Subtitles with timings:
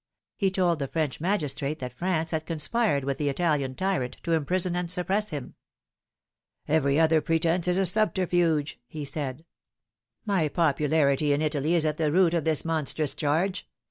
[0.35, 4.75] He told the French magistrate that France had conspired with the Italian tyrant to imprison
[4.75, 5.53] and suppress him.
[6.67, 9.45] "Every other pretence is a subterfuge," he said.
[10.25, 13.67] "My popularity in Italy is at the root of this monstrous charge.